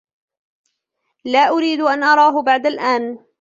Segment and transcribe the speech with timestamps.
[1.25, 3.25] لا أريد أن أراه بعد الآن.